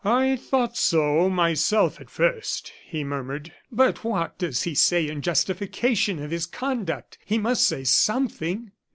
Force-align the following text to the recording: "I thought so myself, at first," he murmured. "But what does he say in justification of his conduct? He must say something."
"I 0.03 0.35
thought 0.35 0.77
so 0.77 1.29
myself, 1.29 2.01
at 2.01 2.09
first," 2.09 2.73
he 2.87 3.03
murmured. 3.03 3.53
"But 3.71 4.03
what 4.03 4.35
does 4.39 4.63
he 4.63 4.73
say 4.73 5.07
in 5.07 5.21
justification 5.21 6.17
of 6.23 6.31
his 6.31 6.47
conduct? 6.47 7.19
He 7.23 7.37
must 7.37 7.67
say 7.67 7.83
something." 7.83 8.71